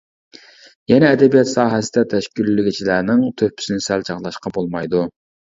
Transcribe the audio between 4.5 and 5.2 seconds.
بولمايدۇ.